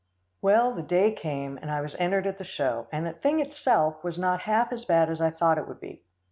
[0.41, 4.03] Well, the day came, and I was entered at the show, and the thing itself
[4.03, 6.01] was not half as bad as I thought it would be.